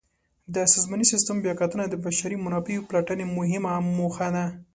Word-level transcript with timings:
د 0.53 0.55
سازماني 0.73 1.05
سیسټم 1.11 1.37
بیاکتنه 1.45 1.83
د 1.87 1.93
بشري 2.05 2.37
منابعو 2.45 2.87
پلټنې 2.89 3.25
مهمه 3.37 3.73
موخه 3.97 4.27
ده. 4.35 4.45